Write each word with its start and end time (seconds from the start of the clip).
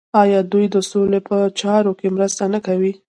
آیا 0.23 0.39
دوی 0.51 0.65
د 0.73 0.77
سولې 0.89 1.19
په 1.27 1.37
چارو 1.59 1.91
کې 1.99 2.07
مرسته 2.15 2.43
نه 2.53 2.59
کوي؟ 2.65 2.91